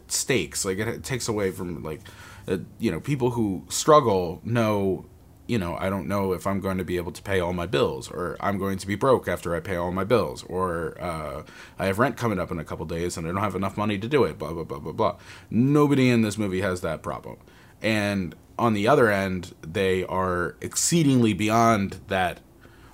stakes, 0.08 0.64
like 0.64 0.78
it, 0.78 0.88
it 0.88 1.04
takes 1.04 1.28
away 1.28 1.50
from 1.50 1.82
like, 1.82 2.00
uh, 2.48 2.58
you 2.78 2.90
know, 2.90 3.00
people 3.00 3.32
who 3.32 3.64
struggle 3.68 4.40
know 4.44 5.04
you 5.48 5.58
know, 5.58 5.76
I 5.78 5.90
don't 5.90 6.08
know 6.08 6.32
if 6.32 6.46
I'm 6.46 6.60
going 6.60 6.78
to 6.78 6.84
be 6.84 6.96
able 6.96 7.12
to 7.12 7.22
pay 7.22 7.38
all 7.38 7.52
my 7.52 7.66
bills, 7.66 8.10
or 8.10 8.36
I'm 8.40 8.58
going 8.58 8.78
to 8.78 8.86
be 8.86 8.96
broke 8.96 9.28
after 9.28 9.54
I 9.54 9.60
pay 9.60 9.76
all 9.76 9.92
my 9.92 10.02
bills, 10.04 10.42
or 10.44 11.00
uh, 11.00 11.42
I 11.78 11.86
have 11.86 11.98
rent 11.98 12.16
coming 12.16 12.40
up 12.40 12.50
in 12.50 12.58
a 12.58 12.64
couple 12.64 12.84
days 12.84 13.16
and 13.16 13.26
I 13.26 13.30
don't 13.30 13.42
have 13.42 13.54
enough 13.54 13.76
money 13.76 13.98
to 13.98 14.08
do 14.08 14.24
it, 14.24 14.38
blah, 14.38 14.52
blah, 14.52 14.64
blah, 14.64 14.80
blah, 14.80 14.92
blah. 14.92 15.16
Nobody 15.48 16.08
in 16.10 16.22
this 16.22 16.36
movie 16.36 16.62
has 16.62 16.80
that 16.80 17.02
problem. 17.02 17.36
And 17.82 18.34
on 18.58 18.74
the 18.74 18.88
other 18.88 19.10
end, 19.10 19.54
they 19.62 20.04
are 20.04 20.56
exceedingly 20.60 21.34
beyond 21.34 22.00
that 22.08 22.40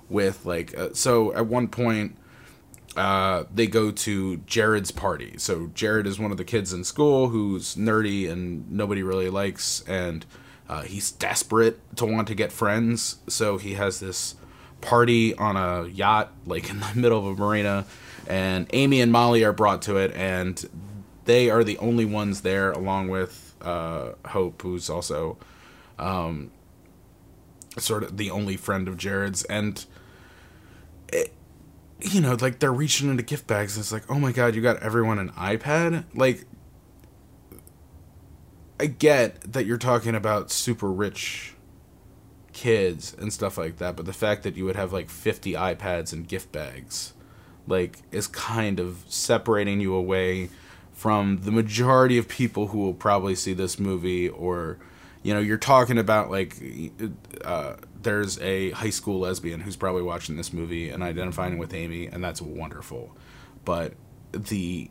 with, 0.09 0.45
like, 0.45 0.77
uh, 0.77 0.89
so 0.93 1.33
at 1.33 1.47
one 1.47 1.67
point, 1.67 2.17
uh, 2.95 3.45
they 3.53 3.67
go 3.67 3.91
to 3.91 4.37
Jared's 4.37 4.91
party. 4.91 5.35
So 5.37 5.67
Jared 5.73 6.05
is 6.05 6.19
one 6.19 6.31
of 6.31 6.37
the 6.37 6.43
kids 6.43 6.73
in 6.73 6.83
school 6.83 7.29
who's 7.29 7.75
nerdy 7.75 8.29
and 8.29 8.69
nobody 8.71 9.01
really 9.01 9.29
likes, 9.29 9.83
and 9.87 10.25
uh, 10.69 10.81
he's 10.81 11.11
desperate 11.11 11.79
to 11.97 12.05
want 12.05 12.27
to 12.27 12.35
get 12.35 12.51
friends, 12.51 13.17
so 13.27 13.57
he 13.57 13.73
has 13.73 13.99
this 13.99 14.35
party 14.81 15.33
on 15.35 15.57
a 15.57 15.87
yacht, 15.87 16.31
like 16.45 16.69
in 16.69 16.79
the 16.79 16.91
middle 16.95 17.19
of 17.19 17.37
a 17.37 17.41
marina, 17.41 17.85
and 18.27 18.67
Amy 18.73 19.01
and 19.01 19.11
Molly 19.11 19.43
are 19.43 19.53
brought 19.53 19.81
to 19.83 19.97
it, 19.97 20.13
and 20.13 20.63
they 21.25 21.49
are 21.49 21.63
the 21.63 21.77
only 21.79 22.05
ones 22.05 22.41
there, 22.41 22.71
along 22.71 23.07
with 23.07 23.42
uh, 23.63 24.13
Hope, 24.27 24.61
who's 24.61 24.89
also 24.89 25.37
um, 25.99 26.51
sort 27.77 28.03
of 28.03 28.17
the 28.17 28.29
only 28.29 28.57
friend 28.57 28.87
of 28.87 28.97
Jared's, 28.97 29.43
and 29.45 29.85
it, 31.11 31.33
you 31.99 32.21
know, 32.21 32.35
like 32.39 32.59
they're 32.59 32.73
reaching 32.73 33.09
into 33.09 33.23
gift 33.23 33.47
bags, 33.47 33.75
and 33.75 33.83
it's 33.83 33.91
like, 33.91 34.09
oh 34.09 34.19
my 34.19 34.31
god, 34.31 34.55
you 34.55 34.61
got 34.61 34.77
everyone 34.83 35.19
an 35.19 35.29
iPad, 35.31 36.05
like 36.13 36.45
I 38.79 38.87
get 38.87 39.53
that 39.53 39.65
you're 39.65 39.77
talking 39.77 40.15
about 40.15 40.51
super 40.51 40.91
rich 40.91 41.53
kids 42.51 43.15
and 43.17 43.31
stuff 43.31 43.57
like 43.57 43.77
that, 43.77 43.95
but 43.95 44.05
the 44.05 44.13
fact 44.13 44.43
that 44.43 44.55
you 44.55 44.65
would 44.65 44.75
have 44.75 44.93
like 44.93 45.09
50 45.09 45.53
iPads 45.53 46.13
and 46.13 46.27
gift 46.27 46.51
bags 46.51 47.13
like 47.67 47.99
is 48.11 48.27
kind 48.27 48.79
of 48.79 49.03
separating 49.07 49.79
you 49.79 49.95
away 49.95 50.49
from 50.93 51.41
the 51.41 51.51
majority 51.51 52.17
of 52.17 52.27
people 52.27 52.67
who 52.67 52.79
will 52.79 52.93
probably 52.93 53.35
see 53.35 53.53
this 53.53 53.79
movie 53.79 54.29
or 54.29 54.77
you 55.23 55.33
know 55.33 55.39
you're 55.39 55.57
talking 55.57 55.97
about 55.97 56.29
like 56.29 56.55
uh, 57.43 57.75
there's 58.01 58.39
a 58.39 58.71
high 58.71 58.89
school 58.89 59.21
lesbian 59.21 59.61
who's 59.61 59.75
probably 59.75 60.01
watching 60.01 60.37
this 60.37 60.53
movie 60.53 60.89
and 60.89 61.01
identifying 61.01 61.57
with 61.57 61.73
amy 61.73 62.07
and 62.07 62.23
that's 62.23 62.41
wonderful. 62.41 63.15
But 63.65 63.93
the 64.31 64.89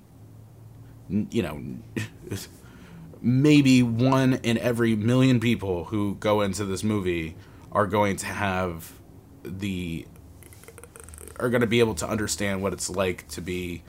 you 1.09 1.43
know 1.43 1.63
maybe 3.21 3.83
one 3.83 4.35
in 4.35 4.59
every 4.59 4.97
million 4.97 5.39
people 5.41 5.85
who 5.85 6.17
go 6.17 6.41
into 6.41 6.65
this 6.65 6.83
movie 6.83 7.37
are 7.71 7.87
going 7.87 8.17
to 8.17 8.27
have 8.27 8.93
the 9.45 10.07
are 11.39 11.49
going 11.49 11.61
to 11.61 11.67
be 11.67 11.81
able 11.81 11.95
to 11.95 12.09
understand 12.09 12.63
what 12.63 12.73
it's 12.73 12.91
like 12.91 13.27
to 13.29 13.41
be 13.41 13.83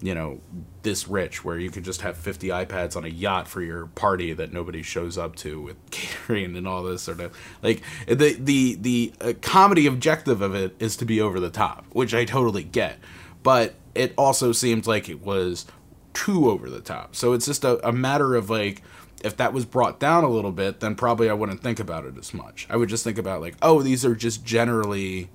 you 0.00 0.14
know 0.14 0.40
this 0.82 1.08
rich 1.08 1.44
where 1.44 1.58
you 1.58 1.70
could 1.70 1.84
just 1.84 2.02
have 2.02 2.16
50 2.16 2.48
ipads 2.48 2.96
on 2.96 3.04
a 3.04 3.08
yacht 3.08 3.48
for 3.48 3.60
your 3.60 3.86
party 3.86 4.32
that 4.32 4.52
nobody 4.52 4.82
shows 4.82 5.18
up 5.18 5.34
to 5.36 5.60
with 5.60 5.76
catering 5.90 6.56
and 6.56 6.68
all 6.68 6.82
this 6.82 7.02
sort 7.02 7.20
of 7.20 7.36
like 7.62 7.82
the 8.06 8.36
the 8.38 8.76
the 8.76 9.12
uh, 9.20 9.32
comedy 9.42 9.86
objective 9.86 10.40
of 10.40 10.54
it 10.54 10.76
is 10.78 10.96
to 10.96 11.04
be 11.04 11.20
over 11.20 11.40
the 11.40 11.50
top 11.50 11.84
which 11.90 12.14
i 12.14 12.24
totally 12.24 12.62
get 12.62 12.98
but 13.42 13.74
it 13.94 14.14
also 14.16 14.52
seems 14.52 14.86
like 14.86 15.08
it 15.08 15.20
was 15.20 15.66
too 16.14 16.50
over 16.50 16.68
the 16.68 16.80
top. 16.80 17.14
So 17.14 17.32
it's 17.32 17.46
just 17.46 17.64
a, 17.64 17.86
a 17.86 17.92
matter 17.92 18.34
of 18.34 18.50
like, 18.50 18.82
if 19.22 19.36
that 19.36 19.52
was 19.52 19.64
brought 19.64 20.00
down 20.00 20.24
a 20.24 20.28
little 20.28 20.52
bit, 20.52 20.80
then 20.80 20.94
probably 20.94 21.30
I 21.30 21.32
wouldn't 21.32 21.62
think 21.62 21.80
about 21.80 22.04
it 22.04 22.16
as 22.18 22.32
much. 22.32 22.66
I 22.70 22.76
would 22.76 22.88
just 22.88 23.04
think 23.04 23.18
about 23.18 23.40
like, 23.40 23.56
oh, 23.62 23.82
these 23.82 24.04
are 24.04 24.14
just 24.14 24.44
generally 24.44 25.30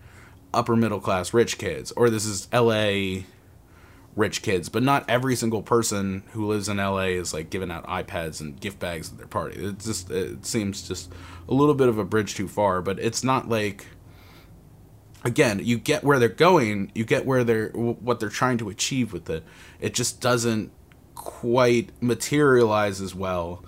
upper 0.53 0.75
middle 0.75 1.00
class 1.00 1.34
rich 1.34 1.58
kids, 1.58 1.91
or 1.93 2.10
this 2.10 2.25
is 2.25 2.48
LA 2.53 3.24
rich 4.15 4.41
kids, 4.41 4.70
but 4.70 4.84
not 4.84 5.05
every 5.10 5.36
single 5.36 5.62
person 5.62 6.24
who 6.32 6.48
lives 6.48 6.70
in 6.70 6.77
LA 6.77 7.05
is 7.05 7.34
like 7.34 7.50
giving 7.50 7.72
out 7.72 7.86
iPads 7.88 8.41
and 8.41 8.60
gift 8.60 8.79
bags 8.79 9.12
at 9.12 9.17
their 9.17 9.27
party. 9.27 9.63
It 9.63 9.79
just 9.79 10.12
it 10.12 10.46
seems 10.46 10.88
just 10.88 11.12
a 11.48 11.53
little 11.53 11.75
bit 11.75 11.89
of 11.89 11.98
a 11.98 12.05
bridge 12.05 12.36
too 12.36 12.48
far, 12.48 12.82
but 12.82 13.00
it's 13.00 13.24
not 13.24 13.50
like 13.50 13.88
again, 15.24 15.60
you 15.63 15.77
get 15.77 16.03
where 16.03 16.20
they're 16.20 16.29
going, 16.29 16.91
you 16.93 17.05
get 17.05 17.25
where 17.25 17.43
they're 17.43 17.70
what 17.70 18.20
they're 18.20 18.29
trying 18.29 18.58
to 18.60 18.70
achieve 18.70 19.13
with 19.13 19.29
it. 19.29 19.43
It 19.79 19.93
just 19.93 20.22
doesn't 20.22 20.72
quite 21.15 21.89
materialize 22.01 23.01
as 23.01 23.15
well, 23.15 23.63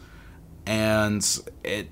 and 0.65 1.25
it 1.63 1.89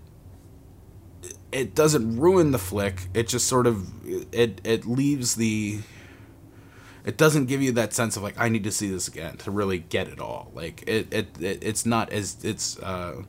it 1.51 1.75
doesn't 1.75 2.19
ruin 2.19 2.51
the 2.51 2.59
flick. 2.59 3.07
It 3.13 3.27
just 3.27 3.47
sort 3.47 3.67
of 3.67 3.87
it 4.33 4.61
it 4.63 4.85
leaves 4.85 5.35
the 5.35 5.79
it 7.05 7.17
doesn't 7.17 7.45
give 7.45 7.61
you 7.61 7.71
that 7.73 7.93
sense 7.93 8.15
of 8.15 8.23
like 8.23 8.35
I 8.37 8.49
need 8.49 8.63
to 8.63 8.71
see 8.71 8.89
this 8.89 9.07
again 9.07 9.37
to 9.37 9.51
really 9.51 9.79
get 9.79 10.07
it 10.07 10.19
all. 10.19 10.51
Like 10.53 10.83
it 10.87 11.13
it, 11.13 11.41
it 11.41 11.59
it's 11.61 11.85
not 11.85 12.11
as 12.11 12.37
it's 12.43 12.79
uh 12.79 13.23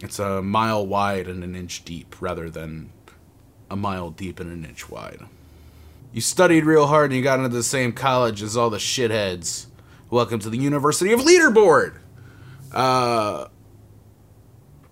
it's 0.00 0.18
a 0.18 0.42
mile 0.42 0.86
wide 0.86 1.26
and 1.26 1.42
an 1.42 1.54
inch 1.54 1.84
deep 1.84 2.16
rather 2.20 2.50
than 2.50 2.90
a 3.70 3.76
mile 3.76 4.10
deep 4.10 4.38
and 4.38 4.52
an 4.52 4.64
inch 4.64 4.88
wide. 4.88 5.20
You 6.12 6.20
studied 6.20 6.64
real 6.64 6.86
hard 6.86 7.10
and 7.10 7.16
you 7.16 7.24
got 7.24 7.38
into 7.40 7.48
the 7.48 7.62
same 7.62 7.92
college 7.92 8.42
as 8.42 8.56
all 8.56 8.70
the 8.70 8.78
shitheads. 8.78 9.66
Welcome 10.10 10.38
to 10.40 10.50
the 10.50 10.58
University 10.58 11.12
of 11.12 11.20
Leaderboard. 11.20 11.98
Uh, 12.72 13.48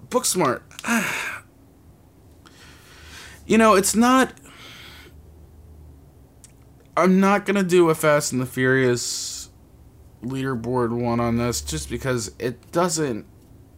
Booksmart. 0.08 0.62
you 3.46 3.56
know, 3.56 3.74
it's 3.74 3.94
not. 3.94 4.32
I'm 6.96 7.20
not 7.20 7.46
gonna 7.46 7.62
do 7.62 7.88
a 7.88 7.94
Fast 7.94 8.32
and 8.32 8.40
the 8.40 8.46
Furious 8.46 9.50
leaderboard 10.22 10.90
one 10.92 11.20
on 11.20 11.36
this 11.36 11.60
just 11.60 11.88
because 11.88 12.32
it 12.38 12.70
doesn't 12.70 13.26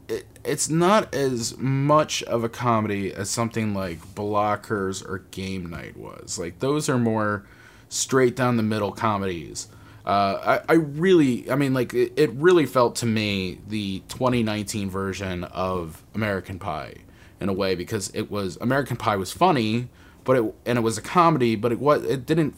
it, 0.09 0.27
it's 0.45 0.69
not 0.69 1.15
as 1.15 1.57
much 1.57 2.23
of 2.25 2.45
a 2.45 2.49
comedy 2.49 3.15
as 3.15 3.31
something 3.31 3.73
like 3.73 3.99
Blockers 4.15 5.07
or 5.09 5.19
Game 5.31 5.71
Night 5.71 5.97
was. 5.97 6.39
Like 6.39 6.59
those 6.59 6.89
are 6.89 6.99
more 6.99 7.47
straight 7.89 8.37
down 8.37 8.57
the 8.57 8.63
middle 8.63 8.93
comedies. 8.93 9.69
Uh, 10.05 10.61
I, 10.69 10.73
I 10.73 10.77
really, 10.77 11.51
I 11.51 11.55
mean, 11.55 11.73
like, 11.73 11.95
it, 11.95 12.13
it 12.17 12.31
really 12.33 12.67
felt 12.67 12.97
to 12.97 13.07
me 13.07 13.61
the 13.67 14.01
2019 14.09 14.91
version 14.91 15.45
of 15.45 16.05
American 16.15 16.59
Pie 16.59 16.97
in 17.41 17.49
a 17.49 17.55
way 17.55 17.75
because 17.75 18.11
it 18.13 18.31
was 18.31 18.59
American 18.61 18.99
Pie 18.99 19.17
was 19.17 19.33
funny, 19.33 19.89
but 20.25 20.37
it 20.37 20.55
and 20.67 20.79
it 20.79 20.83
was 20.83 20.99
a 20.99 21.03
comedy, 21.03 21.57
but 21.57 21.73
it 21.73 21.79
was 21.79 22.05
it 22.05 22.27
didn't 22.27 22.55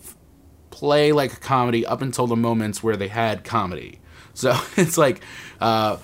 play 0.70 1.12
like 1.12 1.32
a 1.32 1.36
comedy 1.36 1.86
up 1.86 2.02
until 2.02 2.26
the 2.26 2.36
moments 2.36 2.82
where 2.82 2.96
they 2.96 3.08
had 3.08 3.44
comedy. 3.44 4.00
So 4.34 4.54
it's 4.76 4.98
like 4.98 5.22
uh, 5.60 5.98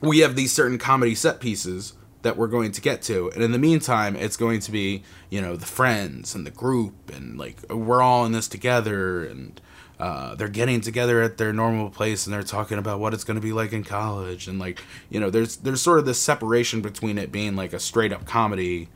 we 0.00 0.20
have 0.20 0.36
these 0.36 0.52
certain 0.52 0.78
comedy 0.78 1.14
set 1.14 1.40
pieces 1.40 1.94
that 2.22 2.36
we're 2.38 2.48
going 2.48 2.72
to 2.72 2.80
get 2.80 3.02
to, 3.02 3.30
and 3.34 3.42
in 3.42 3.52
the 3.52 3.58
meantime, 3.58 4.16
it's 4.16 4.36
going 4.36 4.60
to 4.60 4.72
be 4.72 5.02
you 5.30 5.40
know 5.40 5.56
the 5.56 5.66
friends 5.66 6.34
and 6.34 6.46
the 6.46 6.50
group 6.50 7.14
and 7.14 7.38
like 7.38 7.58
we're 7.70 8.02
all 8.02 8.24
in 8.24 8.32
this 8.32 8.48
together 8.48 9.24
and. 9.24 9.60
Uh, 9.96 10.34
they're 10.34 10.48
getting 10.48 10.80
together 10.80 11.22
at 11.22 11.38
their 11.38 11.52
normal 11.52 11.88
place 11.88 12.26
and 12.26 12.34
they're 12.34 12.42
talking 12.42 12.78
about 12.78 12.98
what 12.98 13.14
it's 13.14 13.22
going 13.22 13.36
to 13.36 13.40
be 13.40 13.52
like 13.52 13.72
in 13.72 13.84
college 13.84 14.48
and 14.48 14.58
like 14.58 14.82
you 15.08 15.20
know 15.20 15.30
there's 15.30 15.58
there's 15.58 15.80
sort 15.80 16.00
of 16.00 16.04
this 16.04 16.20
separation 16.20 16.82
between 16.82 17.16
it 17.16 17.30
being 17.30 17.54
like 17.54 17.72
a 17.72 17.78
straight 17.78 18.12
up 18.12 18.26
comedy 18.26 18.88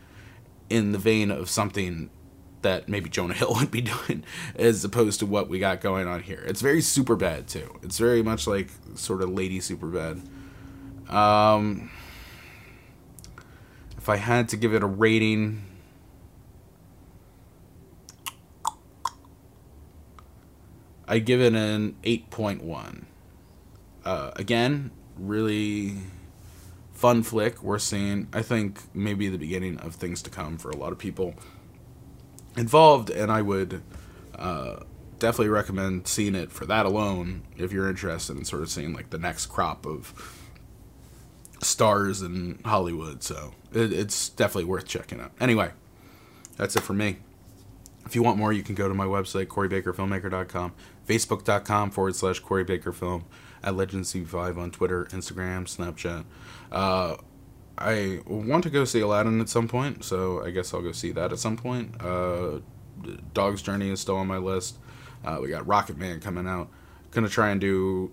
in 0.68 0.90
the 0.90 0.98
vein 0.98 1.30
of 1.30 1.48
something 1.48 2.10
that 2.68 2.86
maybe 2.86 3.08
Jonah 3.08 3.32
Hill 3.32 3.54
would 3.58 3.70
be 3.70 3.80
doing 3.80 4.24
as 4.54 4.84
opposed 4.84 5.20
to 5.20 5.26
what 5.26 5.48
we 5.48 5.58
got 5.58 5.80
going 5.80 6.06
on 6.06 6.22
here. 6.22 6.44
It's 6.46 6.60
very 6.60 6.80
Superbad 6.80 7.46
too. 7.46 7.78
It's 7.82 7.98
very 7.98 8.22
much 8.22 8.46
like 8.46 8.68
sort 8.94 9.22
of 9.22 9.30
lady 9.30 9.58
Superbad. 9.58 10.20
Um 11.10 11.90
if 13.96 14.08
I 14.08 14.16
had 14.16 14.50
to 14.50 14.56
give 14.56 14.74
it 14.74 14.82
a 14.82 14.86
rating 14.86 15.64
I 21.10 21.20
give 21.20 21.40
it 21.40 21.54
an 21.54 21.96
8.1. 22.02 23.04
Uh, 24.04 24.30
again, 24.36 24.90
really 25.16 25.96
fun 26.92 27.22
flick. 27.22 27.62
We're 27.62 27.78
seeing, 27.78 28.28
I 28.34 28.42
think, 28.42 28.82
maybe 28.92 29.30
the 29.30 29.38
beginning 29.38 29.78
of 29.78 29.94
things 29.94 30.20
to 30.22 30.30
come 30.30 30.58
for 30.58 30.68
a 30.68 30.76
lot 30.76 30.92
of 30.92 30.98
people 30.98 31.34
involved, 32.58 33.10
and 33.10 33.30
I 33.30 33.42
would 33.42 33.82
uh, 34.34 34.80
definitely 35.18 35.48
recommend 35.48 36.06
seeing 36.06 36.34
it 36.34 36.50
for 36.50 36.66
that 36.66 36.86
alone 36.86 37.42
if 37.56 37.72
you're 37.72 37.88
interested 37.88 38.36
in 38.36 38.44
sort 38.44 38.62
of 38.62 38.70
seeing 38.70 38.92
like 38.92 39.10
the 39.10 39.18
next 39.18 39.46
crop 39.46 39.86
of 39.86 40.12
stars 41.60 42.22
in 42.22 42.58
Hollywood. 42.64 43.22
So 43.22 43.54
it, 43.72 43.92
it's 43.92 44.28
definitely 44.28 44.64
worth 44.64 44.86
checking 44.86 45.20
out. 45.20 45.32
Anyway, 45.40 45.70
that's 46.56 46.76
it 46.76 46.82
for 46.82 46.94
me. 46.94 47.18
If 48.04 48.14
you 48.14 48.22
want 48.22 48.38
more, 48.38 48.52
you 48.52 48.62
can 48.62 48.74
go 48.74 48.88
to 48.88 48.94
my 48.94 49.04
website, 49.04 49.46
CoreyBakerFilmmaker.com, 49.46 50.72
Facebook.com 51.06 51.90
forward 51.90 52.16
slash 52.16 52.38
Corey 52.38 52.64
Baker 52.64 52.92
Film, 52.92 53.24
at 53.62 53.74
LegendsC5 53.74 54.56
on 54.56 54.70
Twitter, 54.70 55.04
Instagram, 55.06 55.64
Snapchat. 55.64 56.24
Uh, 56.72 57.16
I 57.78 58.20
want 58.26 58.64
to 58.64 58.70
go 58.70 58.84
see 58.84 59.00
Aladdin 59.00 59.40
at 59.40 59.48
some 59.48 59.68
point, 59.68 60.04
so 60.04 60.44
I 60.44 60.50
guess 60.50 60.74
I'll 60.74 60.82
go 60.82 60.92
see 60.92 61.12
that 61.12 61.32
at 61.32 61.38
some 61.38 61.56
point. 61.56 61.94
Uh, 62.00 62.60
Dog's 63.32 63.62
Journey 63.62 63.90
is 63.90 64.00
still 64.00 64.16
on 64.16 64.26
my 64.26 64.38
list. 64.38 64.78
Uh, 65.24 65.38
we 65.40 65.48
got 65.48 65.64
Rocketman 65.64 66.20
coming 66.20 66.46
out. 66.46 66.68
Gonna 67.10 67.28
try 67.28 67.50
and 67.50 67.60
do 67.60 68.12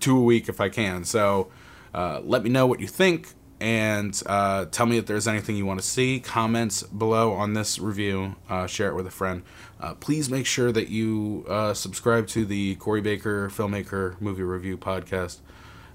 two 0.00 0.18
a 0.18 0.22
week 0.22 0.48
if 0.48 0.60
I 0.60 0.68
can. 0.68 1.04
So 1.04 1.50
uh, 1.94 2.20
let 2.24 2.42
me 2.42 2.50
know 2.50 2.66
what 2.66 2.80
you 2.80 2.86
think 2.86 3.34
and 3.60 4.20
uh, 4.26 4.66
tell 4.66 4.86
me 4.86 4.98
if 4.98 5.06
there's 5.06 5.26
anything 5.26 5.56
you 5.56 5.64
want 5.64 5.80
to 5.80 5.86
see. 5.86 6.20
Comments 6.20 6.82
below 6.84 7.32
on 7.32 7.54
this 7.54 7.78
review. 7.78 8.36
Uh, 8.48 8.66
share 8.66 8.90
it 8.90 8.94
with 8.94 9.06
a 9.06 9.10
friend. 9.10 9.42
Uh, 9.80 9.94
please 9.94 10.28
make 10.28 10.46
sure 10.46 10.72
that 10.72 10.88
you 10.88 11.46
uh, 11.48 11.72
subscribe 11.72 12.26
to 12.28 12.44
the 12.44 12.74
Corey 12.76 13.00
Baker 13.00 13.48
Filmmaker 13.48 14.20
Movie 14.20 14.42
Review 14.42 14.76
podcast 14.76 15.38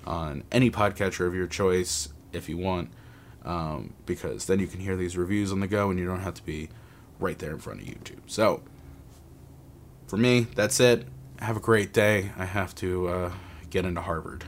on 0.06 0.44
any 0.52 0.72
podcatcher 0.72 1.28
of 1.28 1.36
your 1.36 1.48
choice 1.48 2.10
if 2.34 2.50
you 2.50 2.58
want, 2.58 2.90
um, 3.44 3.94
because 4.06 4.46
then 4.46 4.60
you 4.60 4.68
can 4.68 4.80
hear 4.80 4.96
these 4.96 5.18
reviews 5.18 5.52
on 5.52 5.60
the 5.60 5.68
go 5.68 5.90
and 5.90 6.00
you 6.00 6.06
don't 6.06 6.22
have 6.22 6.36
to 6.36 6.44
be 6.44 6.70
right 7.20 7.38
there 7.40 7.52
in 7.52 7.60
front 7.60 7.82
of 7.82 7.88
YouTube. 7.88 8.22
So, 8.28 8.62
for 10.08 10.18
me, 10.18 10.48
that's 10.56 10.80
it. 10.80 11.08
Have 11.40 11.58
a 11.58 11.62
great 11.62 11.94
day. 11.94 12.32
I 12.38 12.46
have 12.46 12.76
to 12.76 13.08
uh, 13.08 13.32
get 13.70 13.86
into 13.86 14.02
Harvard. 14.02 14.46